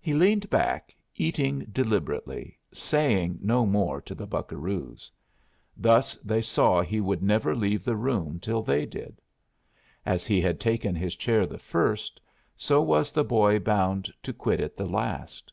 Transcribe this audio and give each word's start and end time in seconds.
He 0.00 0.12
leaned 0.12 0.50
back, 0.50 0.96
eating 1.14 1.68
deliberately, 1.70 2.58
saying 2.74 3.38
no 3.40 3.64
more 3.64 4.00
to 4.02 4.12
the 4.12 4.26
buccaroos; 4.26 5.08
thus 5.76 6.16
they 6.16 6.42
saw 6.42 6.80
he 6.82 7.00
would 7.00 7.22
never 7.22 7.54
leave 7.54 7.84
the 7.84 7.94
room 7.94 8.40
till 8.40 8.64
they 8.64 8.86
did. 8.86 9.20
As 10.04 10.26
he 10.26 10.40
had 10.40 10.58
taken 10.58 10.96
his 10.96 11.14
chair 11.14 11.46
the 11.46 11.58
first, 11.60 12.20
so 12.56 12.82
was 12.82 13.12
the 13.12 13.22
boy 13.22 13.60
bound 13.60 14.12
to 14.24 14.32
quit 14.32 14.58
it 14.60 14.76
the 14.76 14.86
last. 14.88 15.52